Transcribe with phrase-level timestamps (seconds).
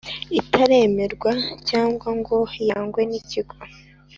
[0.39, 1.31] itaremerwa
[1.69, 2.37] cyangwa ngo
[2.69, 3.55] yangwe n Ikigo